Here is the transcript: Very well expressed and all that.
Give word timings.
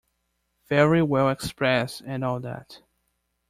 Very 0.67 1.03
well 1.03 1.29
expressed 1.29 2.01
and 2.07 2.23
all 2.23 2.39
that. 2.39 2.81